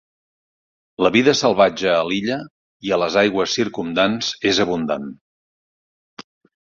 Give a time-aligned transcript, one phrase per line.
[1.05, 2.37] La vida salvatge a l'illa
[2.89, 5.07] i a les aigües circumdants és abundant.